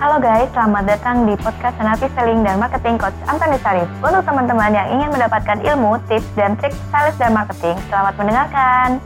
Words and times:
Halo 0.00 0.16
guys, 0.16 0.48
selamat 0.56 0.96
datang 0.96 1.28
di 1.28 1.36
podcast 1.36 1.76
Senapi 1.76 2.08
Selling 2.16 2.40
dan 2.40 2.56
Marketing 2.56 2.96
Coach 2.96 3.12
Antoni 3.28 3.60
Sarif. 3.60 3.84
Untuk 4.00 4.24
teman-teman 4.24 4.72
yang 4.72 4.88
ingin 4.96 5.12
mendapatkan 5.12 5.60
ilmu, 5.60 6.00
tips, 6.08 6.24
dan 6.40 6.56
trik 6.56 6.72
sales 6.88 7.12
dan 7.20 7.36
marketing, 7.36 7.76
selamat 7.92 8.16
mendengarkan. 8.16 8.96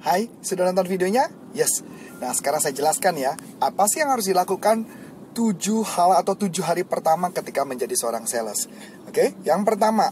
Hai, 0.00 0.32
sudah 0.40 0.72
nonton 0.72 0.88
videonya? 0.88 1.28
Yes. 1.52 1.84
Nah, 2.16 2.32
sekarang 2.32 2.64
saya 2.64 2.72
jelaskan 2.72 3.20
ya, 3.20 3.36
apa 3.60 3.84
sih 3.92 4.00
yang 4.00 4.16
harus 4.16 4.24
dilakukan 4.24 4.88
7 5.36 5.84
hal 5.84 6.16
atau 6.16 6.32
7 6.32 6.48
hari 6.64 6.88
pertama 6.88 7.28
ketika 7.36 7.60
menjadi 7.68 7.92
seorang 7.92 8.24
sales. 8.24 8.72
Oke, 9.04 9.36
yang 9.44 9.68
pertama, 9.68 10.08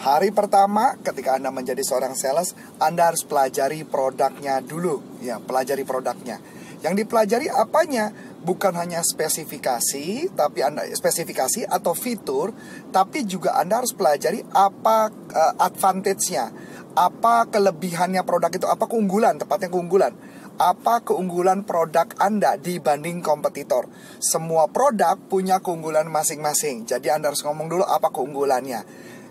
hari 0.00 0.32
pertama 0.32 0.96
ketika 1.04 1.36
Anda 1.36 1.52
menjadi 1.52 1.84
seorang 1.84 2.16
sales, 2.16 2.56
Anda 2.80 3.12
harus 3.12 3.20
pelajari 3.20 3.84
produknya 3.84 4.64
dulu. 4.64 5.20
Ya, 5.20 5.36
pelajari 5.44 5.84
produknya. 5.84 6.55
Yang 6.86 7.02
dipelajari 7.02 7.50
apanya? 7.50 8.14
Bukan 8.46 8.78
hanya 8.78 9.02
spesifikasi, 9.02 10.30
tapi 10.38 10.62
Anda 10.62 10.86
spesifikasi 10.86 11.66
atau 11.66 11.98
fitur, 11.98 12.54
tapi 12.94 13.26
juga 13.26 13.58
Anda 13.58 13.82
harus 13.82 13.90
pelajari 13.90 14.46
apa 14.54 15.10
uh, 15.10 15.54
advantage-nya, 15.58 16.54
apa 16.94 17.50
kelebihannya 17.50 18.22
produk 18.22 18.54
itu, 18.54 18.70
apa 18.70 18.86
keunggulan, 18.86 19.42
tepatnya 19.42 19.66
keunggulan. 19.66 20.14
Apa 20.56 21.02
keunggulan 21.02 21.66
produk 21.66 22.06
Anda 22.22 22.54
dibanding 22.54 23.18
kompetitor? 23.18 23.90
Semua 24.22 24.70
produk 24.70 25.18
punya 25.18 25.58
keunggulan 25.58 26.06
masing-masing. 26.06 26.86
Jadi 26.86 27.10
Anda 27.10 27.34
harus 27.34 27.42
ngomong 27.42 27.66
dulu 27.66 27.82
apa 27.82 28.14
keunggulannya 28.14 28.86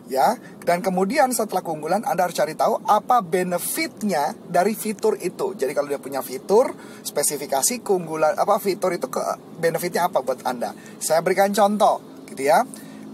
ya. 0.09 0.38
Dan 0.66 0.82
kemudian 0.82 1.30
setelah 1.34 1.62
keunggulan 1.62 2.05
anda 2.05 2.26
harus 2.26 2.38
cari 2.38 2.58
tahu 2.58 2.82
apa 2.86 3.22
benefitnya 3.22 4.34
dari 4.50 4.73
fitur 4.73 5.18
itu. 5.22 5.54
Jadi 5.54 5.72
kalau 5.73 5.90
dia 5.90 6.02
punya 6.02 6.26
fitur 6.26 6.73
spesifikasi 7.05 7.81
keunggulan 7.86 8.38
apa 8.38 8.58
fitur 8.58 8.94
itu 8.94 9.09
ke 9.09 9.22
benefitnya 9.62 10.09
apa 10.09 10.22
buat 10.26 10.41
anda? 10.45 10.73
Saya 10.98 11.22
berikan 11.22 11.54
contoh 11.54 12.26
gitu 12.30 12.45
ya. 12.45 12.66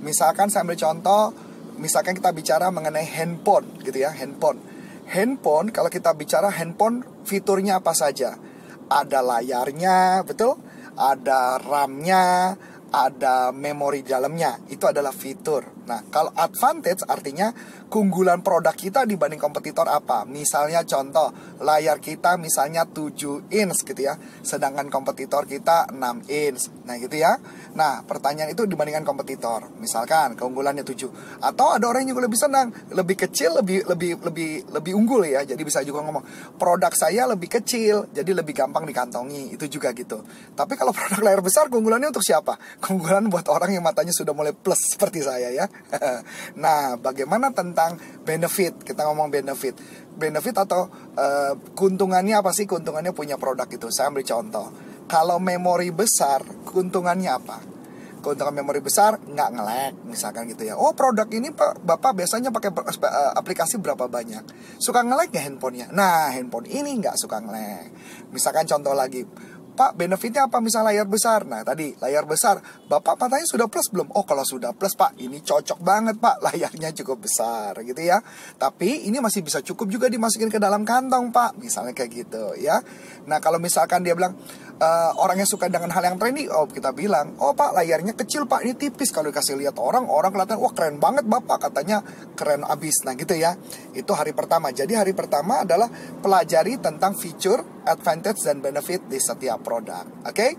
Misalkan 0.02 0.50
saya 0.50 0.66
ambil 0.66 0.80
contoh 0.80 1.32
misalkan 1.82 2.14
kita 2.18 2.30
bicara 2.34 2.70
mengenai 2.70 3.06
handphone 3.06 3.68
gitu 3.84 4.02
ya 4.02 4.14
handphone. 4.14 4.62
Handphone 5.12 5.76
kalau 5.76 5.92
kita 5.92 6.16
bicara 6.16 6.48
handphone 6.54 7.04
fiturnya 7.28 7.84
apa 7.84 7.92
saja? 7.92 8.38
Ada 8.92 9.20
layarnya 9.24 10.24
betul? 10.24 10.60
Ada 10.92 11.58
RAM-nya 11.64 12.56
ada 12.92 13.56
memori 13.56 14.04
dalamnya. 14.04 14.60
Itu 14.68 14.86
adalah 14.92 15.16
fitur. 15.16 15.64
Nah, 15.88 16.04
kalau 16.12 16.36
advantage 16.36 17.08
artinya 17.08 17.50
keunggulan 17.92 18.40
produk 18.40 18.72
kita 18.72 19.04
dibanding 19.04 19.36
kompetitor 19.36 19.84
apa? 19.92 20.24
Misalnya 20.24 20.88
contoh, 20.88 21.60
layar 21.60 22.00
kita 22.00 22.40
misalnya 22.40 22.88
7 22.88 23.52
inch 23.52 23.84
gitu 23.84 24.00
ya. 24.00 24.16
Sedangkan 24.40 24.88
kompetitor 24.88 25.44
kita 25.44 25.92
6 25.92 26.00
inch. 26.32 26.72
Nah, 26.88 26.96
gitu 26.96 27.20
ya. 27.20 27.36
Nah, 27.76 28.08
pertanyaan 28.08 28.56
itu 28.56 28.64
dibandingkan 28.64 29.04
kompetitor. 29.04 29.68
Misalkan 29.76 30.40
keunggulannya 30.40 30.88
7. 30.88 31.44
Atau 31.44 31.76
ada 31.76 31.92
orang 31.92 32.08
yang 32.08 32.16
juga 32.16 32.32
lebih 32.32 32.40
senang, 32.40 32.72
lebih 32.96 33.28
kecil, 33.28 33.60
lebih 33.60 33.84
lebih 33.84 34.24
lebih 34.24 34.52
lebih 34.72 34.94
unggul 34.96 35.28
ya. 35.28 35.44
Jadi 35.44 35.60
bisa 35.68 35.84
juga 35.84 36.00
ngomong, 36.08 36.56
produk 36.56 36.96
saya 36.96 37.28
lebih 37.28 37.52
kecil, 37.52 38.08
jadi 38.16 38.32
lebih 38.32 38.56
gampang 38.56 38.88
dikantongi. 38.88 39.52
Itu 39.60 39.68
juga 39.68 39.92
gitu. 39.92 40.24
Tapi 40.56 40.80
kalau 40.80 40.96
produk 40.98 41.20
layar 41.28 41.44
besar 41.44 41.68
keunggulannya 41.68 42.08
untuk 42.08 42.24
siapa? 42.24 42.56
keunggulan 42.82 43.34
buat 43.34 43.50
orang 43.50 43.74
yang 43.74 43.82
matanya 43.82 44.14
sudah 44.14 44.36
mulai 44.38 44.54
plus 44.54 44.78
seperti 44.94 45.26
saya 45.26 45.50
ya. 45.50 45.66
nah, 46.64 46.94
bagaimana 47.02 47.50
tentang 47.50 47.81
benefit? 48.26 48.82
Kita 48.84 49.08
ngomong 49.08 49.32
benefit. 49.32 49.78
Benefit 50.12 50.56
atau 50.68 50.90
uh, 51.18 51.54
keuntungannya 51.74 52.38
apa 52.38 52.52
sih? 52.52 52.68
Keuntungannya 52.68 53.16
punya 53.16 53.40
produk 53.40 53.68
itu. 53.70 53.88
Saya 53.90 54.12
ambil 54.12 54.26
contoh. 54.28 54.68
Kalau 55.08 55.40
memori 55.40 55.92
besar, 55.92 56.44
keuntungannya 56.68 57.32
apa? 57.32 57.58
keuntungan 58.22 58.54
memori 58.54 58.80
besar 58.80 59.18
nggak 59.18 59.50
ngelek 59.58 59.94
misalkan 60.06 60.46
gitu 60.48 60.64
ya 60.64 60.78
oh 60.78 60.94
produk 60.94 61.26
ini 61.34 61.52
pak 61.52 61.82
bapak 61.82 62.22
biasanya 62.22 62.54
pakai 62.54 62.70
eh, 62.72 63.32
aplikasi 63.36 63.82
berapa 63.82 64.06
banyak 64.06 64.78
suka 64.78 65.02
ngelek 65.02 65.34
nggak 65.34 65.46
handphonenya 65.50 65.88
nah 65.92 66.30
handphone 66.30 66.70
ini 66.70 67.02
nggak 67.02 67.18
suka 67.18 67.42
ngelek 67.42 67.90
misalkan 68.32 68.70
contoh 68.70 68.94
lagi 68.94 69.26
Pak 69.82 69.98
benefitnya 69.98 70.46
apa? 70.46 70.62
Misal 70.62 70.86
layar 70.86 71.10
besar. 71.10 71.42
Nah 71.42 71.66
tadi 71.66 71.98
layar 71.98 72.30
besar. 72.30 72.62
Bapak 72.86 73.18
matanya 73.18 73.50
sudah 73.50 73.66
plus 73.66 73.90
belum? 73.90 74.14
Oh 74.14 74.22
kalau 74.22 74.46
sudah 74.46 74.78
plus 74.78 74.94
pak 74.94 75.18
ini 75.18 75.42
cocok 75.42 75.82
banget 75.82 76.22
pak. 76.22 76.38
Layarnya 76.46 76.94
cukup 77.02 77.26
besar 77.26 77.74
gitu 77.82 77.98
ya. 77.98 78.22
Tapi 78.62 79.10
ini 79.10 79.18
masih 79.18 79.42
bisa 79.42 79.58
cukup 79.66 79.90
juga 79.90 80.06
dimasukin 80.06 80.54
ke 80.54 80.62
dalam 80.62 80.86
kantong 80.86 81.34
pak. 81.34 81.58
Misalnya 81.58 81.98
kayak 81.98 82.14
gitu 82.14 82.54
ya. 82.62 82.78
Nah 83.26 83.42
kalau 83.42 83.58
misalkan 83.58 84.06
dia 84.06 84.14
bilang 84.14 84.38
uh, 84.82 85.14
Orang 85.22 85.38
yang 85.38 85.46
suka 85.46 85.70
dengan 85.70 85.94
hal 85.94 86.02
yang 86.02 86.18
trendy 86.18 86.50
Oh 86.50 86.66
kita 86.66 86.90
bilang 86.92 87.38
Oh 87.38 87.54
pak 87.54 87.78
layarnya 87.78 88.18
kecil 88.18 88.50
pak 88.50 88.66
ini 88.66 88.74
tipis 88.74 89.14
Kalau 89.14 89.30
dikasih 89.30 89.62
lihat 89.62 89.78
orang 89.78 90.10
Orang 90.10 90.34
kelihatan 90.34 90.58
wah 90.58 90.74
keren 90.74 90.98
banget 90.98 91.30
bapak 91.30 91.70
Katanya 91.70 92.02
keren 92.34 92.66
abis 92.66 93.06
Nah 93.06 93.14
gitu 93.14 93.38
ya 93.38 93.54
Itu 93.94 94.18
hari 94.18 94.34
pertama 94.34 94.74
Jadi 94.74 94.98
hari 94.98 95.14
pertama 95.14 95.62
adalah 95.62 95.88
pelajari 96.20 96.82
tentang 96.82 97.14
fitur 97.14 97.62
advantage 97.86 98.46
dan 98.46 98.62
benefit 98.62 99.06
di 99.10 99.18
setiap 99.18 99.62
produk. 99.62 100.06
Oke? 100.26 100.34
Okay? 100.34 100.52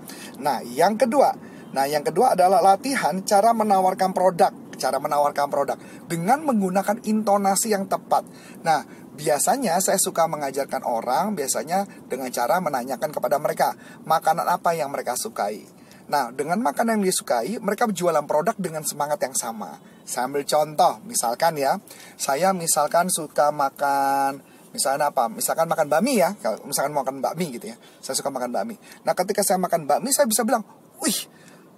Nah, 0.42 0.62
yang 0.62 0.98
kedua, 0.98 1.34
nah 1.74 1.86
yang 1.86 2.02
kedua 2.02 2.34
adalah 2.34 2.62
latihan 2.62 3.22
cara 3.22 3.54
menawarkan 3.54 4.10
produk, 4.10 4.52
cara 4.78 4.98
menawarkan 4.98 5.46
produk 5.50 5.78
dengan 6.06 6.42
menggunakan 6.42 7.02
intonasi 7.06 7.74
yang 7.74 7.86
tepat. 7.86 8.26
Nah, 8.66 8.82
biasanya 9.12 9.78
saya 9.78 10.00
suka 10.00 10.24
mengajarkan 10.28 10.82
orang 10.84 11.36
biasanya 11.36 11.84
dengan 12.08 12.32
cara 12.32 12.58
menanyakan 12.58 13.10
kepada 13.12 13.36
mereka 13.36 13.76
makanan 14.08 14.48
apa 14.48 14.72
yang 14.72 14.88
mereka 14.88 15.16
sukai. 15.16 15.64
Nah, 16.10 16.34
dengan 16.34 16.60
makanan 16.60 17.00
yang 17.00 17.08
disukai, 17.08 17.56
mereka 17.62 17.88
jualan 17.88 18.26
produk 18.26 18.52
dengan 18.58 18.82
semangat 18.82 19.22
yang 19.22 19.32
sama. 19.38 19.78
Saya 20.02 20.28
ambil 20.28 20.42
contoh, 20.44 20.98
misalkan 21.06 21.56
ya, 21.56 21.78
saya 22.18 22.50
misalkan 22.52 23.06
suka 23.08 23.54
makan 23.54 24.42
Misalnya 24.72 25.12
apa? 25.12 25.28
Misalkan 25.28 25.68
makan 25.68 25.86
bakmi 25.92 26.16
ya, 26.16 26.32
kalau 26.40 26.64
misalkan 26.64 26.96
makan 26.96 27.20
bakmi 27.20 27.52
gitu 27.60 27.68
ya. 27.68 27.76
Saya 28.00 28.16
suka 28.16 28.32
makan 28.32 28.48
bakmi. 28.48 28.80
Nah, 29.04 29.12
ketika 29.12 29.44
saya 29.44 29.60
makan 29.60 29.84
bakmi, 29.84 30.08
saya 30.16 30.24
bisa 30.24 30.48
bilang, 30.48 30.64
"Wih, 31.04 31.28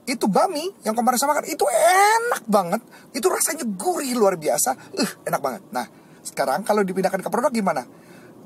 itu 0.07 0.31
bakmi 0.31 0.71
yang 0.87 0.95
kemarin 0.95 1.19
saya 1.19 1.35
makan 1.35 1.47
itu 1.51 1.67
enak 1.67 2.47
banget. 2.47 2.81
Itu 3.11 3.27
rasanya 3.27 3.67
gurih 3.67 4.15
luar 4.15 4.39
biasa. 4.39 4.95
Uh, 4.95 5.11
enak 5.27 5.43
banget." 5.43 5.63
Nah, 5.75 5.91
sekarang 6.25 6.65
kalau 6.65 6.81
dipindahkan 6.81 7.21
ke 7.21 7.29
produk 7.29 7.53
gimana? 7.53 7.85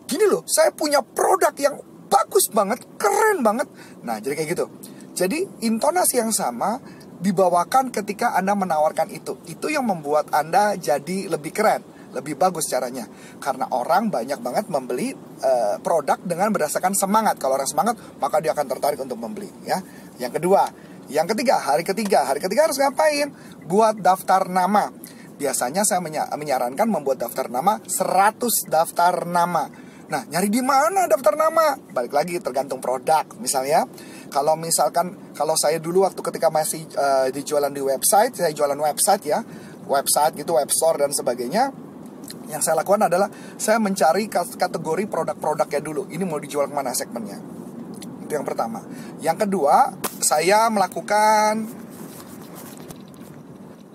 Gini 0.04 0.26
loh, 0.26 0.42
saya 0.44 0.74
punya 0.74 1.00
produk 1.00 1.54
yang 1.56 1.78
bagus 2.10 2.50
banget, 2.50 2.82
keren 2.98 3.44
banget. 3.44 3.68
Nah, 4.02 4.18
jadi 4.18 4.34
kayak 4.34 4.48
gitu. 4.56 4.66
Jadi, 5.14 5.46
intonasi 5.62 6.18
yang 6.18 6.32
sama 6.34 6.80
dibawakan 7.18 7.90
ketika 7.94 8.34
Anda 8.34 8.54
menawarkan 8.58 9.12
itu. 9.14 9.38
Itu 9.46 9.70
yang 9.70 9.86
membuat 9.86 10.32
Anda 10.34 10.74
jadi 10.74 11.30
lebih 11.30 11.52
keren 11.54 11.98
lebih 12.08 12.40
bagus 12.40 12.64
caranya 12.68 13.04
karena 13.36 13.68
orang 13.68 14.08
banyak 14.08 14.40
banget 14.40 14.64
membeli 14.72 15.12
uh, 15.44 15.76
produk 15.84 16.16
dengan 16.24 16.48
berdasarkan 16.48 16.96
semangat 16.96 17.36
kalau 17.36 17.60
orang 17.60 17.68
semangat 17.68 18.00
maka 18.16 18.40
dia 18.40 18.56
akan 18.56 18.64
tertarik 18.64 18.96
untuk 18.96 19.20
membeli 19.20 19.48
ya 19.68 19.76
yang 20.16 20.32
kedua 20.32 20.72
yang 21.12 21.28
ketiga 21.28 21.60
hari 21.60 21.84
ketiga 21.84 22.24
hari 22.24 22.40
ketiga 22.40 22.68
harus 22.68 22.80
ngapain 22.80 23.28
buat 23.68 24.00
daftar 24.00 24.48
nama 24.48 24.88
biasanya 25.38 25.86
saya 25.86 26.02
menyarankan 26.34 26.90
membuat 26.90 27.22
daftar 27.22 27.46
nama 27.48 27.78
100 27.86 28.68
daftar 28.68 29.24
nama 29.24 29.88
Nah, 30.08 30.24
nyari 30.24 30.48
di 30.48 30.64
mana 30.64 31.04
daftar 31.04 31.36
nama? 31.36 31.76
Balik 31.92 32.16
lagi 32.16 32.40
tergantung 32.40 32.80
produk. 32.80 33.28
Misalnya, 33.44 33.84
kalau 34.32 34.56
misalkan 34.56 35.36
kalau 35.36 35.52
saya 35.52 35.76
dulu 35.76 36.08
waktu 36.08 36.24
ketika 36.24 36.48
masih 36.48 36.88
uh, 36.96 37.28
dijualan 37.28 37.68
di 37.68 37.84
website, 37.84 38.32
saya 38.32 38.48
jualan 38.56 38.76
website 38.80 39.28
ya, 39.28 39.44
website 39.84 40.40
gitu, 40.40 40.56
web 40.56 40.72
store 40.72 41.04
dan 41.04 41.12
sebagainya 41.12 41.76
yang 42.48 42.64
saya 42.64 42.80
lakukan 42.80 43.12
adalah 43.12 43.28
saya 43.60 43.76
mencari 43.76 44.32
kategori 44.32 45.04
produk-produknya 45.12 45.80
dulu. 45.84 46.08
Ini 46.08 46.24
mau 46.24 46.40
dijual 46.40 46.72
ke 46.72 46.74
mana 46.76 46.96
segmennya. 46.96 47.36
Itu 48.24 48.32
yang 48.32 48.48
pertama. 48.48 48.80
Yang 49.20 49.44
kedua, 49.44 49.92
saya 50.24 50.72
melakukan 50.72 51.68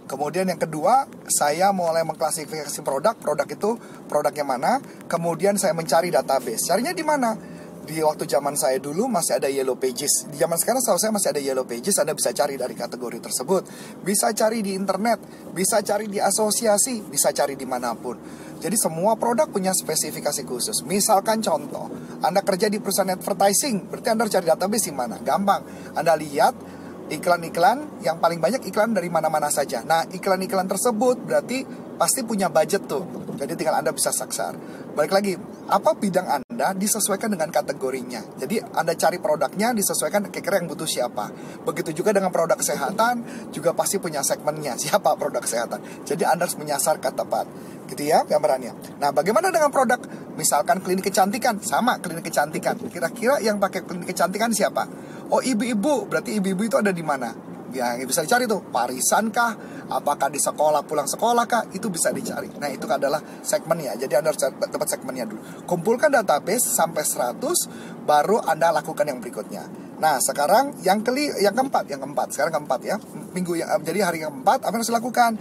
Kemudian 0.03 0.51
yang 0.51 0.59
kedua, 0.59 1.07
saya 1.31 1.71
mulai 1.71 2.03
mengklasifikasi 2.03 2.83
produk, 2.83 3.15
produk 3.15 3.47
itu 3.47 3.79
produknya 4.11 4.45
mana. 4.45 4.71
Kemudian 5.07 5.55
saya 5.55 5.71
mencari 5.71 6.11
database. 6.11 6.67
Carinya 6.67 6.91
di 6.91 7.03
mana? 7.03 7.53
di 7.83 7.99
waktu 7.99 8.23
zaman 8.23 8.55
saya 8.55 8.79
dulu 8.79 9.11
masih 9.11 9.37
ada 9.37 9.51
yellow 9.51 9.75
pages. 9.75 10.31
Di 10.31 10.39
zaman 10.39 10.55
sekarang 10.55 10.79
saya 10.79 11.11
masih 11.11 11.35
ada 11.35 11.41
yellow 11.43 11.67
pages. 11.67 11.99
Anda 11.99 12.15
bisa 12.15 12.31
cari 12.31 12.55
dari 12.55 12.75
kategori 12.79 13.19
tersebut. 13.19 13.63
Bisa 13.99 14.31
cari 14.31 14.63
di 14.63 14.71
internet, 14.71 15.19
bisa 15.51 15.83
cari 15.83 16.07
di 16.07 16.17
asosiasi, 16.17 17.03
bisa 17.03 17.35
cari 17.35 17.59
di 17.59 17.67
mana 17.67 17.91
pun. 17.91 18.15
Jadi 18.63 18.79
semua 18.79 19.19
produk 19.19 19.51
punya 19.51 19.75
spesifikasi 19.75 20.47
khusus. 20.47 20.87
Misalkan 20.87 21.43
contoh, 21.43 21.91
Anda 22.23 22.39
kerja 22.39 22.71
di 22.71 22.79
perusahaan 22.79 23.11
advertising, 23.11 23.91
berarti 23.91 24.07
Anda 24.15 24.31
cari 24.31 24.45
database 24.47 24.87
di 24.87 24.93
mana? 24.95 25.19
Gampang. 25.19 25.91
Anda 25.99 26.15
lihat 26.15 26.72
iklan-iklan 27.13 28.01
yang 28.01 28.17
paling 28.17 28.41
banyak 28.41 28.65
iklan 28.65 28.97
dari 28.97 29.07
mana-mana 29.07 29.53
saja. 29.53 29.85
Nah, 29.85 30.09
iklan-iklan 30.09 30.65
tersebut 30.65 31.21
berarti 31.21 31.61
pasti 31.95 32.25
punya 32.25 32.49
budget 32.49 32.89
tuh. 32.89 33.05
Jadi 33.33 33.57
tinggal 33.57 33.81
Anda 33.81 33.93
bisa 33.93 34.09
saksar. 34.13 34.53
Balik 34.93 35.09
lagi, 35.09 35.33
apa 35.65 35.97
bidang 35.97 36.27
Anda 36.29 36.77
disesuaikan 36.77 37.33
dengan 37.33 37.49
kategorinya. 37.49 38.37
Jadi 38.37 38.61
Anda 38.61 38.93
cari 38.93 39.17
produknya 39.17 39.73
disesuaikan 39.73 40.29
kira-kira 40.29 40.61
yang 40.61 40.69
butuh 40.69 40.85
siapa. 40.85 41.33
Begitu 41.65 42.03
juga 42.03 42.13
dengan 42.13 42.29
produk 42.29 42.57
kesehatan, 42.57 43.49
juga 43.49 43.73
pasti 43.73 43.97
punya 43.97 44.21
segmennya. 44.21 44.77
Siapa 44.83 45.17
produk 45.17 45.41
kesehatan. 45.41 46.05
Jadi 46.05 46.23
Anda 46.27 46.45
harus 46.45 46.57
menyasar 46.61 47.01
ke 47.01 47.09
tepat. 47.09 47.49
Gitu 47.89 48.05
ya 48.05 48.21
gambarannya. 48.21 49.01
Nah, 49.01 49.09
bagaimana 49.09 49.49
dengan 49.49 49.73
produk 49.73 49.97
misalkan 50.37 50.81
klinik 50.81 51.09
kecantikan? 51.09 51.57
Sama 51.63 51.97
klinik 51.97 52.29
kecantikan. 52.29 52.77
Kira-kira 52.89 53.41
yang 53.41 53.57
pakai 53.57 53.81
klinik 53.81 54.13
kecantikan 54.13 54.53
siapa? 54.53 54.85
Oh, 55.31 55.39
ibu-ibu. 55.39 56.09
Berarti 56.09 56.39
ibu-ibu 56.39 56.67
itu 56.67 56.75
ada 56.79 56.91
di 56.91 57.03
mana? 57.05 57.53
yang 57.73 58.05
bisa 58.05 58.21
dicari 58.21 58.45
tuh. 58.45 58.61
Parisan 58.69 59.33
kah? 59.33 59.57
Apakah 59.89 60.29
di 60.29 60.39
sekolah 60.39 60.85
pulang 60.85 61.09
sekolah 61.09 61.43
kah? 61.49 61.63
Itu 61.73 61.89
bisa 61.89 62.13
dicari. 62.13 62.47
Nah 62.61 62.69
itu 62.69 62.85
adalah 62.87 63.19
segmennya 63.41 63.97
jadi 63.97 64.21
anda 64.21 64.31
harus 64.31 64.41
dapat 64.45 64.87
segmennya 64.87 65.25
dulu. 65.27 65.41
Kumpulkan 65.65 66.13
database 66.13 66.71
sampai 66.71 67.03
100 67.03 68.05
baru 68.05 68.39
anda 68.45 68.71
lakukan 68.71 69.03
yang 69.09 69.19
berikutnya. 69.19 69.65
Nah 69.99 70.21
sekarang 70.21 70.79
yang 70.85 71.01
keli 71.01 71.33
yang 71.41 71.57
keempat 71.57 71.89
yang 71.89 71.99
keempat. 71.99 72.31
Sekarang 72.31 72.53
keempat 72.61 72.79
ya. 72.85 72.95
Minggu 73.33 73.57
yang 73.57 73.81
jadi 73.81 74.07
hari 74.07 74.21
keempat 74.23 74.63
apa 74.63 74.71
yang 74.71 74.81
harus 74.85 74.91
dilakukan? 74.93 75.31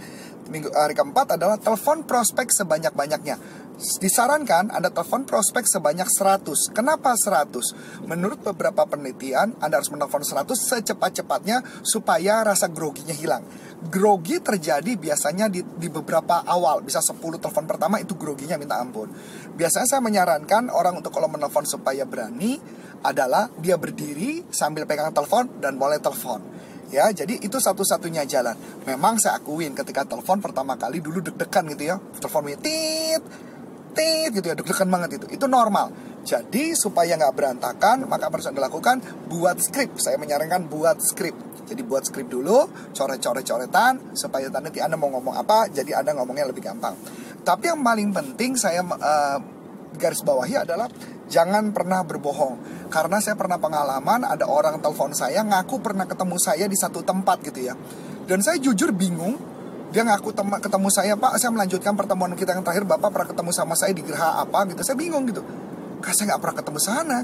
Minggu 0.43 0.69
hari 0.75 0.93
keempat 0.97 1.39
adalah 1.39 1.55
telepon 1.55 2.03
prospek 2.03 2.51
sebanyak 2.51 2.91
banyaknya 2.91 3.39
disarankan 3.99 4.71
Anda 4.71 4.89
telepon 4.89 5.27
prospek 5.27 5.67
sebanyak 5.67 6.07
100. 6.07 6.71
Kenapa 6.71 7.13
100? 7.19 8.07
Menurut 8.07 8.39
beberapa 8.39 8.87
penelitian, 8.87 9.59
Anda 9.59 9.83
harus 9.83 9.91
menelpon 9.91 10.23
100 10.23 10.47
secepat-cepatnya 10.55 11.83
supaya 11.83 12.41
rasa 12.47 12.71
groginya 12.71 13.11
hilang. 13.11 13.43
Grogi 13.83 14.39
terjadi 14.39 14.95
biasanya 14.95 15.51
di, 15.51 15.59
di 15.59 15.91
beberapa 15.91 16.47
awal, 16.47 16.81
bisa 16.81 17.03
10 17.03 17.19
telepon 17.19 17.67
pertama 17.67 17.99
itu 17.99 18.15
groginya 18.15 18.55
minta 18.55 18.79
ampun. 18.79 19.11
Biasanya 19.53 19.87
saya 19.87 20.01
menyarankan 20.01 20.71
orang 20.71 21.03
untuk 21.03 21.11
kalau 21.11 21.27
menelpon 21.27 21.67
supaya 21.67 22.07
berani 22.07 22.55
adalah 23.03 23.51
dia 23.59 23.75
berdiri 23.75 24.47
sambil 24.47 24.87
pegang 24.87 25.11
telepon 25.11 25.59
dan 25.59 25.75
boleh 25.75 25.99
telepon 25.99 26.39
ya 26.93 27.09
jadi 27.09 27.41
itu 27.41 27.57
satu-satunya 27.57 28.21
jalan 28.29 28.53
memang 28.85 29.17
saya 29.17 29.41
akuin 29.41 29.73
ketika 29.73 30.05
telepon 30.05 30.37
pertama 30.37 30.77
kali 30.77 31.01
dulu 31.01 31.25
deg-degan 31.25 31.65
gitu 31.73 31.89
ya 31.89 31.97
telepon 32.21 32.53
tit 32.61 33.23
tit 33.93 34.29
gitu 34.33 34.45
ya 34.51 34.55
deg-degan 34.57 34.89
banget 34.89 35.21
itu. 35.21 35.25
Itu 35.39 35.45
normal. 35.45 35.93
Jadi 36.25 36.73
supaya 36.73 37.15
nggak 37.15 37.33
berantakan 37.35 38.09
maka 38.09 38.27
harus 38.27 38.47
anda 38.47 38.63
lakukan 38.63 38.99
buat 39.27 39.59
skrip 39.59 39.99
saya 39.99 40.15
menyarankan 40.15 40.71
buat 40.71 40.97
skrip 41.03 41.53
jadi 41.63 41.81
buat 41.87 42.03
skrip 42.03 42.27
dulu 42.27 42.67
coret-coret 42.91 43.43
coretan 43.47 43.93
supaya 44.13 44.51
nanti 44.51 44.83
anda 44.83 44.99
mau 44.99 45.07
ngomong 45.09 45.35
apa 45.39 45.71
jadi 45.71 46.03
anda 46.03 46.11
ngomongnya 46.15 46.51
lebih 46.51 46.63
gampang. 46.63 46.95
Tapi 47.43 47.71
yang 47.71 47.83
paling 47.83 48.11
penting 48.11 48.55
saya 48.59 48.83
uh, 48.83 49.39
garis 49.95 50.23
bawahi 50.23 50.63
adalah 50.63 50.87
jangan 51.31 51.71
pernah 51.71 52.03
berbohong. 52.03 52.87
Karena 52.91 53.17
saya 53.23 53.39
pernah 53.39 53.57
pengalaman 53.57 54.27
ada 54.27 54.45
orang 54.47 54.79
telepon 54.83 55.15
saya 55.15 55.43
ngaku 55.43 55.79
pernah 55.79 56.03
ketemu 56.03 56.37
saya 56.39 56.65
di 56.67 56.77
satu 56.77 57.01
tempat 57.01 57.41
gitu 57.47 57.71
ya. 57.71 57.75
Dan 58.23 58.39
saya 58.43 58.59
jujur 58.59 58.91
bingung 58.95 59.52
dia 59.93 60.01
ngaku 60.01 60.33
tem 60.33 60.49
ketemu 60.49 60.89
saya 60.89 61.13
pak 61.13 61.37
saya 61.37 61.53
melanjutkan 61.53 61.93
pertemuan 61.93 62.33
kita 62.33 62.57
yang 62.57 62.65
terakhir. 62.65 62.81
Bapak 62.89 63.13
pernah 63.13 63.29
ketemu 63.29 63.51
sama 63.53 63.77
saya 63.77 63.93
di 63.93 64.01
gerha 64.01 64.41
apa? 64.41 64.65
Gitu. 64.65 64.81
Saya 64.81 64.97
bingung 64.97 65.29
gitu. 65.29 65.45
Karena 66.01 66.15
saya 66.17 66.25
nggak 66.33 66.41
pernah 66.41 66.55
ketemu 66.57 66.79
sana. 66.81 67.19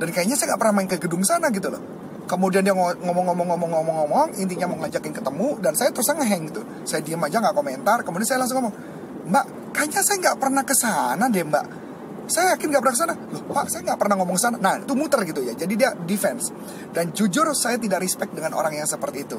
Dan 0.00 0.08
kayaknya 0.08 0.36
saya 0.40 0.56
nggak 0.56 0.60
pernah 0.64 0.74
main 0.80 0.88
ke 0.88 0.96
gedung 0.96 1.20
sana 1.20 1.52
gitu 1.52 1.68
loh. 1.68 1.84
Kemudian 2.24 2.64
dia 2.64 2.72
ngomong-ngomong-ngomong-ngomong-ngomong 2.72 4.40
intinya 4.40 4.72
mau 4.72 4.80
ngajakin 4.80 5.12
ketemu 5.12 5.60
dan 5.60 5.76
saya 5.76 5.92
terus 5.92 6.08
ngeheng 6.08 6.48
gitu. 6.48 6.64
Saya 6.88 7.04
diam 7.04 7.20
aja 7.20 7.36
nggak 7.44 7.52
komentar. 7.52 8.00
Kemudian 8.00 8.24
saya 8.24 8.40
langsung 8.40 8.64
ngomong 8.64 8.74
mbak 9.28 9.44
kayaknya 9.76 10.00
saya 10.00 10.16
nggak 10.24 10.36
pernah 10.40 10.62
ke 10.64 10.74
sana 10.76 11.28
deh 11.28 11.44
mbak 11.44 11.83
saya 12.24 12.56
yakin 12.56 12.72
gak 12.72 12.82
pernah 12.82 12.96
ke 12.96 13.00
sana 13.00 13.14
loh 13.14 13.44
pak 13.54 13.70
saya 13.70 13.82
nggak 13.86 14.00
pernah 14.02 14.16
ngomong 14.18 14.38
sana. 14.40 14.56
Nah 14.58 14.82
itu 14.82 14.92
muter 14.98 15.22
gitu 15.22 15.40
ya. 15.46 15.54
Jadi 15.54 15.74
dia 15.78 15.94
defense. 15.94 16.50
Dan 16.90 17.14
jujur 17.14 17.46
saya 17.54 17.78
tidak 17.78 18.02
respect 18.02 18.34
dengan 18.34 18.56
orang 18.58 18.74
yang 18.74 18.88
seperti 18.88 19.24
itu. 19.24 19.38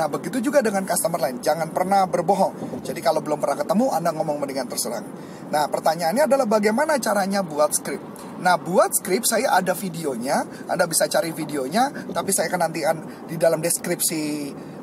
Nah 0.00 0.08
begitu 0.08 0.40
juga 0.40 0.64
dengan 0.64 0.88
customer 0.88 1.20
lain. 1.20 1.44
Jangan 1.44 1.68
pernah 1.74 2.08
berbohong. 2.08 2.80
Jadi 2.80 3.00
kalau 3.04 3.20
belum 3.20 3.36
pernah 3.36 3.60
ketemu 3.60 3.92
anda 3.92 4.10
ngomong 4.16 4.40
mendingan 4.40 4.66
terserang. 4.66 5.04
Nah 5.52 5.68
pertanyaannya 5.68 6.24
adalah 6.30 6.46
bagaimana 6.48 6.96
caranya 6.96 7.44
buat 7.44 7.76
script? 7.76 8.40
Nah 8.40 8.56
buat 8.56 8.96
script 8.96 9.28
saya 9.28 9.52
ada 9.52 9.76
videonya. 9.76 10.66
Anda 10.70 10.88
bisa 10.88 11.10
cari 11.10 11.36
videonya 11.36 12.14
tapi 12.16 12.32
saya 12.32 12.48
akan 12.48 12.60
nantikan 12.64 12.96
di 13.28 13.36
dalam 13.36 13.60
deskripsi 13.60 14.22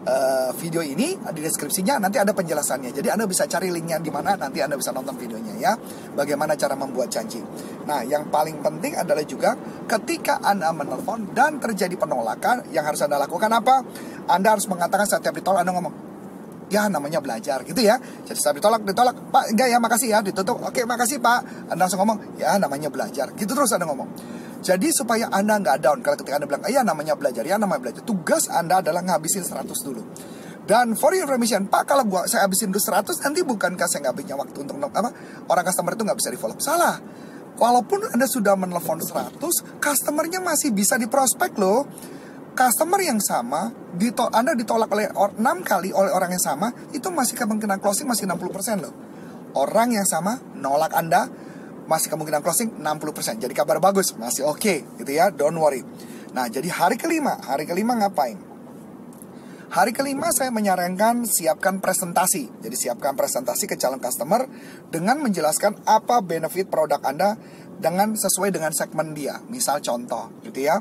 uh, 0.07 0.49
video 0.55 0.79
ini 0.79 1.19
di 1.19 1.41
deskripsinya 1.43 1.99
nanti 1.99 2.17
ada 2.17 2.31
penjelasannya. 2.31 2.95
Jadi 2.95 3.07
Anda 3.11 3.27
bisa 3.27 3.43
cari 3.45 3.67
linknya 3.67 3.99
di 3.99 4.07
mana 4.07 4.39
nanti 4.39 4.63
Anda 4.63 4.79
bisa 4.79 4.95
nonton 4.95 5.19
videonya 5.19 5.53
ya. 5.59 5.73
Bagaimana 6.15 6.55
cara 6.55 6.73
membuat 6.79 7.11
janji. 7.11 7.43
Nah, 7.83 8.01
yang 8.07 8.31
paling 8.31 8.63
penting 8.63 8.95
adalah 8.95 9.23
juga 9.27 9.53
ketika 9.85 10.39
Anda 10.39 10.71
menelpon 10.71 11.35
dan 11.35 11.59
terjadi 11.59 11.93
penolakan, 11.99 12.71
yang 12.71 12.87
harus 12.87 13.03
Anda 13.03 13.19
lakukan 13.19 13.51
apa? 13.51 13.75
Anda 14.31 14.55
harus 14.55 14.65
mengatakan 14.71 15.05
setiap 15.07 15.35
ditolak 15.35 15.67
Anda 15.67 15.75
ngomong, 15.75 15.95
ya 16.67 16.91
namanya 16.91 17.23
belajar 17.23 17.63
gitu 17.63 17.79
ya 17.79 17.95
jadi 18.27 18.35
setiap 18.35 18.59
ditolak 18.59 18.83
ditolak 18.83 19.15
pak 19.31 19.55
enggak 19.55 19.67
ya 19.71 19.79
makasih 19.79 20.09
ya 20.11 20.19
ditutup 20.19 20.59
oke 20.59 20.83
makasih 20.83 21.23
pak 21.23 21.71
anda 21.71 21.87
langsung 21.87 22.03
ngomong 22.03 22.35
ya 22.35 22.59
namanya 22.59 22.91
belajar 22.91 23.31
gitu 23.39 23.55
terus 23.55 23.71
anda 23.71 23.87
ngomong 23.87 24.09
jadi 24.67 24.91
supaya 24.91 25.31
Anda 25.31 25.63
nggak 25.63 25.79
down 25.79 26.03
kalau 26.03 26.19
ketika 26.19 26.43
Anda 26.43 26.47
bilang, 26.51 26.67
iya 26.67 26.83
namanya 26.83 27.15
belajar, 27.15 27.39
ya 27.47 27.55
namanya 27.55 27.87
belajar. 27.87 28.03
Tugas 28.03 28.51
Anda 28.51 28.83
adalah 28.83 28.99
ngabisin 28.99 29.47
100 29.47 29.63
dulu. 29.79 30.03
Dan 30.67 30.99
for 30.99 31.15
your 31.15 31.23
information, 31.23 31.71
Pak 31.71 31.87
kalau 31.87 32.03
gua 32.03 32.27
saya 32.27 32.43
habisin 32.43 32.75
dulu 32.75 32.83
100, 32.83 33.23
nanti 33.23 33.47
bukankah 33.47 33.87
saya 33.87 34.11
nggak 34.11 34.15
punya 34.19 34.35
waktu 34.35 34.57
untuk 34.67 34.75
apa? 34.83 35.07
Orang 35.47 35.63
customer 35.63 35.95
itu 35.95 36.03
nggak 36.03 36.19
bisa 36.19 36.29
di 36.35 36.39
follow. 36.39 36.59
Salah. 36.59 36.99
Walaupun 37.55 38.11
Anda 38.11 38.27
sudah 38.27 38.59
menelpon 38.59 38.99
100, 38.99 39.39
customernya 39.79 40.43
masih 40.43 40.75
bisa 40.75 40.99
di 40.99 41.07
prospek 41.07 41.55
loh. 41.55 41.87
Customer 42.51 42.99
yang 42.99 43.23
sama, 43.23 43.71
ditol 43.95 44.27
Anda 44.35 44.51
ditolak 44.51 44.91
oleh 44.91 45.07
6 45.15 45.39
kali 45.63 45.95
oleh 45.95 46.11
orang 46.11 46.35
yang 46.35 46.43
sama, 46.43 46.75
itu 46.91 47.07
masih 47.07 47.39
kemungkinan 47.39 47.79
closing 47.79 48.03
masih 48.03 48.27
60% 48.27 48.83
loh. 48.83 48.91
Orang 49.55 49.95
yang 49.95 50.03
sama 50.03 50.43
nolak 50.59 50.91
Anda, 50.91 51.46
masih 51.87 52.11
kemungkinan 52.11 52.43
closing 52.43 52.77
60%. 52.77 53.41
Jadi 53.41 53.53
kabar 53.55 53.79
bagus, 53.79 54.13
masih 54.19 54.45
oke 54.45 54.59
okay, 54.59 54.77
gitu 54.99 55.11
ya, 55.11 55.31
don't 55.31 55.57
worry. 55.57 55.81
Nah, 56.35 56.51
jadi 56.51 56.67
hari 56.69 56.99
kelima, 56.99 57.39
hari 57.41 57.63
kelima 57.63 57.95
ngapain? 57.95 58.37
Hari 59.67 59.91
kelima 59.91 60.31
saya 60.31 60.47
menyarankan 60.47 61.27
siapkan 61.27 61.83
presentasi. 61.83 62.63
Jadi 62.63 62.75
siapkan 62.75 63.19
presentasi 63.19 63.67
ke 63.67 63.75
calon 63.75 63.99
customer 63.99 64.47
dengan 64.87 65.19
menjelaskan 65.19 65.83
apa 65.83 66.23
benefit 66.23 66.71
produk 66.71 67.03
Anda 67.03 67.35
dengan 67.75 68.15
sesuai 68.15 68.55
dengan 68.55 68.71
segmen 68.71 69.11
dia. 69.11 69.43
Misal 69.51 69.83
contoh 69.83 70.31
gitu 70.47 70.71
ya 70.71 70.79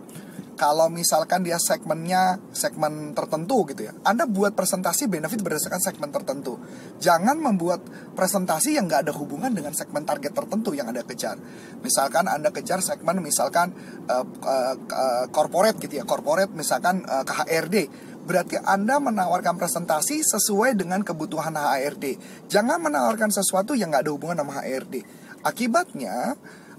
kalau 0.57 0.89
misalkan 0.89 1.45
dia 1.45 1.61
segmennya 1.61 2.41
segmen 2.57 3.13
tertentu 3.13 3.69
gitu 3.69 3.87
ya 3.87 3.93
Anda 4.03 4.25
buat 4.25 4.57
presentasi 4.57 5.07
benefit 5.07 5.45
berdasarkan 5.45 5.81
segmen 5.85 6.11
tertentu. 6.11 6.57
Jangan 6.99 7.37
membuat 7.37 7.85
presentasi 8.17 8.75
yang 8.81 8.89
nggak 8.89 9.07
ada 9.07 9.13
hubungan 9.13 9.53
dengan 9.53 9.77
segmen 9.77 10.09
target 10.09 10.33
tertentu 10.33 10.73
yang 10.73 10.89
Anda 10.89 11.05
kejar. 11.05 11.37
Misalkan 11.85 12.27
Anda 12.27 12.51
kejar 12.51 12.81
segmen 12.81 13.21
misalkan 13.21 13.77
uh, 14.09 14.25
uh, 14.25 14.75
uh, 14.75 15.25
corporate 15.29 15.77
gitu 15.79 16.01
ya 16.01 16.05
corporate 16.09 16.51
misalkan 16.57 17.05
uh, 17.05 17.23
ke 17.23 17.33
HRD 17.37 17.77
berarti 18.27 18.59
Anda 18.59 18.99
menawarkan 18.99 19.55
presentasi 19.55 20.27
sesuai 20.27 20.75
dengan 20.75 21.07
kebutuhan 21.07 21.55
HRD 21.55 22.19
jangan 22.51 22.83
menawarkan 22.83 23.31
sesuatu 23.31 23.79
yang 23.79 23.95
nggak 23.95 24.03
ada 24.03 24.13
hubungan 24.13 24.43
sama 24.43 24.59
HRD 24.59 25.07
akibatnya 25.47 26.35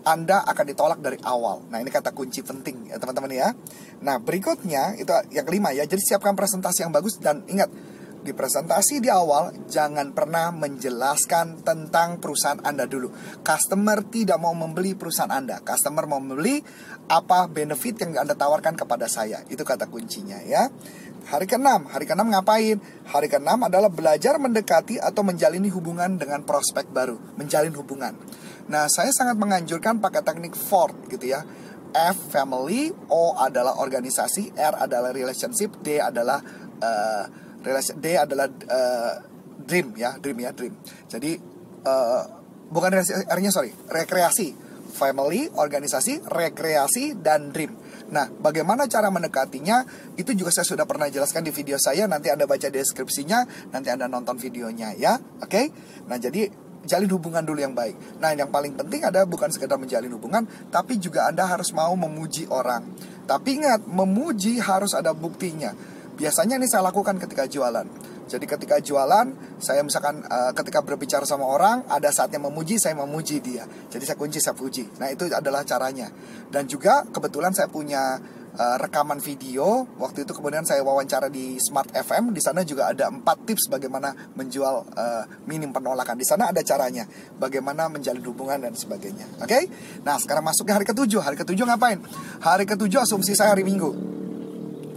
anda 0.07 0.47
akan 0.47 0.65
ditolak 0.71 0.99
dari 1.03 1.19
awal. 1.27 1.67
Nah, 1.67 1.83
ini 1.83 1.91
kata 1.91 2.15
kunci 2.15 2.39
penting 2.39 2.87
ya 2.87 2.95
teman-teman 2.95 3.27
ya. 3.35 3.51
Nah, 4.07 4.23
berikutnya 4.23 4.95
itu 4.95 5.11
yang 5.35 5.43
kelima 5.43 5.75
ya. 5.75 5.83
Jadi 5.83 5.99
siapkan 5.99 6.31
presentasi 6.31 6.87
yang 6.87 6.95
bagus 6.95 7.19
dan 7.19 7.43
ingat 7.51 7.67
di 8.27 8.35
presentasi 8.35 8.99
di 8.99 9.07
awal 9.07 9.55
jangan 9.71 10.11
pernah 10.11 10.51
menjelaskan 10.51 11.63
tentang 11.63 12.19
perusahaan 12.19 12.59
Anda 12.59 12.83
dulu. 12.83 13.11
Customer 13.39 14.03
tidak 14.07 14.35
mau 14.35 14.51
membeli 14.51 14.99
perusahaan 14.99 15.31
Anda. 15.31 15.63
Customer 15.63 16.03
mau 16.03 16.19
membeli 16.19 16.59
apa 17.07 17.47
benefit 17.47 18.03
yang 18.03 18.27
Anda 18.27 18.35
tawarkan 18.35 18.75
kepada 18.75 19.07
saya. 19.07 19.43
Itu 19.47 19.63
kata 19.63 19.87
kuncinya 19.87 20.43
ya. 20.43 20.67
Hari 21.27 21.43
ke-6, 21.43 21.91
hari 21.91 22.07
ke-6 22.07 22.23
ngapain? 22.23 22.77
Hari 23.11 23.27
ke-6 23.27 23.51
adalah 23.67 23.91
belajar 23.91 24.39
mendekati 24.39 24.95
atau 24.95 25.27
menjalini 25.27 25.67
hubungan 25.67 26.15
dengan 26.15 26.43
prospek 26.47 26.87
baru, 26.87 27.19
menjalin 27.35 27.75
hubungan. 27.75 28.15
Nah, 28.67 28.87
saya 28.91 29.11
sangat 29.15 29.39
menganjurkan 29.39 30.03
pakai 30.03 30.21
teknik 30.23 30.53
Ford 30.55 30.95
gitu 31.07 31.23
ya. 31.31 31.43
F 31.95 32.29
family, 32.29 32.91
O 33.09 33.33
adalah 33.39 33.79
organisasi, 33.79 34.53
R 34.53 34.75
adalah 34.85 35.15
relationship, 35.15 35.79
D 35.79 35.97
adalah 35.97 36.43
uh, 36.83 37.23
relation, 37.63 37.95
D 37.97 38.19
adalah 38.19 38.47
uh, 38.51 39.13
dream 39.63 39.95
ya, 39.95 40.19
dream 40.19 40.37
ya, 40.43 40.51
dream. 40.51 40.75
Jadi 41.07 41.39
uh, 41.87 42.21
bukan 42.67 43.01
R-nya 43.31 43.51
sorry, 43.55 43.71
rekreasi 43.87 44.67
family, 44.97 45.47
organisasi, 45.47 46.25
rekreasi, 46.25 47.19
dan 47.19 47.53
dream. 47.53 47.75
Nah, 48.09 48.31
bagaimana 48.31 48.87
cara 48.87 49.11
mendekatinya? 49.11 49.83
Itu 50.15 50.31
juga 50.33 50.49
saya 50.49 50.65
sudah 50.65 50.87
pernah 50.87 51.11
jelaskan 51.11 51.43
di 51.45 51.51
video 51.51 51.77
saya. 51.77 52.07
Nanti 52.09 52.31
Anda 52.31 52.47
baca 52.47 52.71
deskripsinya, 52.71 53.69
nanti 53.69 53.93
Anda 53.93 54.09
nonton 54.09 54.39
videonya 54.39 54.95
ya. 54.97 55.19
Oke? 55.43 55.45
Okay? 55.45 55.65
Nah, 56.07 56.17
jadi 56.17 56.47
jalin 56.87 57.11
hubungan 57.11 57.43
dulu 57.43 57.59
yang 57.59 57.75
baik. 57.75 58.17
Nah, 58.23 58.31
yang 58.31 58.47
paling 58.47 58.73
penting 58.73 59.03
ada 59.03 59.27
bukan 59.27 59.51
sekedar 59.51 59.75
menjalin 59.75 60.09
hubungan, 60.15 60.47
tapi 60.71 60.97
juga 60.97 61.27
Anda 61.27 61.43
harus 61.45 61.75
mau 61.75 61.93
memuji 61.93 62.47
orang. 62.47 62.87
Tapi 63.27 63.61
ingat, 63.61 63.83
memuji 63.85 64.63
harus 64.63 64.95
ada 64.95 65.11
buktinya. 65.11 65.75
Biasanya 66.17 66.57
ini 66.57 66.65
saya 66.65 66.87
lakukan 66.89 67.21
ketika 67.21 67.45
jualan. 67.45 67.85
Jadi 68.27 68.43
ketika 68.43 68.75
jualan, 68.83 69.59
saya 69.61 69.79
misalkan 69.87 70.19
uh, 70.27 70.51
ketika 70.51 70.83
berbicara 70.83 71.23
sama 71.23 71.47
orang, 71.47 71.87
ada 71.87 72.11
saatnya 72.11 72.43
memuji, 72.43 72.75
saya 72.75 72.97
memuji 72.97 73.39
dia. 73.39 73.63
Jadi 73.87 74.03
saya 74.03 74.19
kunci, 74.19 74.43
saya 74.43 74.51
puji. 74.51 74.99
Nah 74.99 75.07
itu 75.13 75.31
adalah 75.31 75.63
caranya. 75.63 76.11
Dan 76.51 76.67
juga 76.67 77.07
kebetulan 77.07 77.55
saya 77.55 77.71
punya 77.71 78.19
uh, 78.57 78.77
rekaman 78.81 79.21
video. 79.21 79.85
Waktu 80.01 80.25
itu 80.25 80.33
kemudian 80.33 80.65
saya 80.65 80.81
wawancara 80.81 81.29
di 81.29 81.61
Smart 81.61 81.93
FM. 81.93 82.33
Di 82.33 82.41
sana 82.41 82.65
juga 82.65 82.89
ada 82.91 83.07
empat 83.07 83.45
tips 83.45 83.69
bagaimana 83.69 84.11
menjual 84.33 84.75
uh, 84.97 85.23
minim 85.45 85.69
penolakan. 85.69 86.17
Di 86.17 86.25
sana 86.25 86.49
ada 86.49 86.59
caranya, 86.65 87.05
bagaimana 87.37 87.87
menjalin 87.87 88.25
hubungan 88.25 88.57
dan 88.59 88.73
sebagainya. 88.73 89.29
Oke? 89.39 89.47
Okay? 89.47 89.63
Nah 90.03 90.17
sekarang 90.17 90.43
masuk 90.43 90.65
ke 90.65 90.73
hari 90.73 90.85
ketujuh. 90.85 91.21
Hari 91.21 91.37
ketujuh 91.37 91.65
ngapain? 91.69 92.01
Hari 92.41 92.65
ketujuh 92.65 93.05
asumsi 93.05 93.37
saya 93.37 93.53
hari 93.53 93.63
Minggu. 93.63 93.93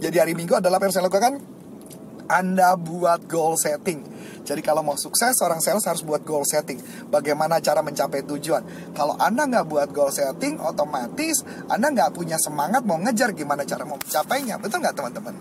Jadi 0.01 0.17
hari 0.17 0.33
Minggu 0.33 0.57
adalah 0.57 0.81
apa 0.81 0.89
yang 0.89 0.93
saya 0.97 1.05
lakukan? 1.05 1.33
Anda 2.25 2.73
buat 2.79 3.29
goal 3.29 3.59
setting. 3.59 4.10
Jadi 4.41 4.61
kalau 4.65 4.81
mau 4.81 4.97
sukses, 4.97 5.37
seorang 5.37 5.61
sales 5.61 5.85
harus 5.85 6.01
buat 6.01 6.25
goal 6.25 6.43
setting. 6.43 6.81
Bagaimana 7.07 7.61
cara 7.61 7.85
mencapai 7.85 8.25
tujuan. 8.25 8.93
Kalau 8.93 9.15
Anda 9.17 9.45
nggak 9.45 9.65
buat 9.69 9.89
goal 9.93 10.09
setting, 10.09 10.57
otomatis 10.57 11.45
Anda 11.69 11.93
nggak 11.93 12.11
punya 12.17 12.37
semangat 12.41 12.81
mau 12.83 12.97
ngejar 12.97 13.31
gimana 13.37 13.63
cara 13.63 13.85
mau 13.85 13.97
mencapainya. 14.01 14.57
Betul 14.57 14.81
nggak 14.81 14.95
teman-teman? 14.97 15.35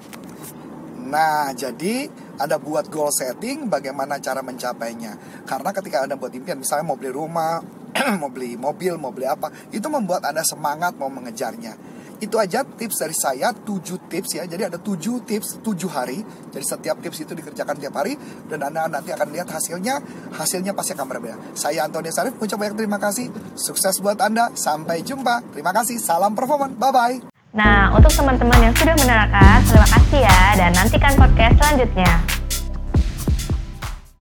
Nah, 1.10 1.50
jadi 1.56 2.06
Anda 2.38 2.62
buat 2.62 2.86
goal 2.86 3.10
setting, 3.10 3.66
bagaimana 3.66 4.22
cara 4.22 4.46
mencapainya. 4.46 5.42
Karena 5.42 5.74
ketika 5.74 6.06
Anda 6.06 6.14
buat 6.14 6.30
impian, 6.30 6.62
misalnya 6.62 6.86
mau 6.86 6.94
beli 6.94 7.10
rumah, 7.10 7.58
mau 8.22 8.30
beli 8.30 8.54
mobil, 8.54 8.94
mau 8.94 9.10
beli 9.10 9.26
apa, 9.26 9.50
itu 9.74 9.84
membuat 9.90 10.22
Anda 10.22 10.46
semangat 10.46 10.94
mau 10.94 11.10
mengejarnya. 11.10 11.99
Itu 12.20 12.36
aja 12.36 12.62
tips 12.62 13.00
dari 13.00 13.16
saya, 13.16 13.50
7 13.50 13.96
tips 14.12 14.36
ya. 14.36 14.44
Jadi 14.44 14.68
ada 14.68 14.76
7 14.76 15.24
tips, 15.24 15.64
7 15.64 15.88
hari. 15.88 16.20
Jadi 16.52 16.64
setiap 16.64 17.00
tips 17.00 17.24
itu 17.24 17.32
dikerjakan 17.32 17.80
tiap 17.80 17.96
hari 17.96 18.14
dan 18.46 18.60
Anda 18.68 18.86
nanti 18.86 19.10
akan 19.10 19.32
lihat 19.32 19.48
hasilnya. 19.48 19.98
Hasilnya 20.36 20.76
pasti 20.76 20.92
akan 20.92 21.06
berbeda. 21.08 21.36
Saya 21.56 21.88
Antoni 21.88 22.12
Sarif 22.12 22.36
mengucapkan 22.36 22.60
banyak 22.60 22.76
terima 22.76 23.00
kasih. 23.00 23.32
Sukses 23.56 23.96
buat 24.04 24.20
Anda. 24.20 24.52
Sampai 24.52 25.00
jumpa. 25.00 25.56
Terima 25.56 25.72
kasih. 25.72 25.96
Salam 25.96 26.36
performan. 26.36 26.76
Bye-bye. 26.76 27.32
Nah, 27.56 27.90
untuk 27.96 28.12
teman-teman 28.14 28.70
yang 28.70 28.74
sudah 28.76 28.94
menerangkan, 28.94 29.58
terima 29.66 29.88
kasih 29.90 30.20
ya 30.22 30.40
dan 30.54 30.70
nantikan 30.76 31.16
podcast 31.18 31.56
selanjutnya. 31.58 32.39